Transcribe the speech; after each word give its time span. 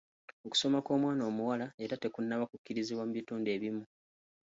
Okusoma 0.45 0.77
kw'omwana 0.85 1.23
omuwala 1.29 1.65
era 1.83 1.95
tekunnaba 2.01 2.49
kukkirizibwa 2.51 3.03
mu 3.05 3.13
bitundu 3.17 3.47
ebimu. 3.55 3.83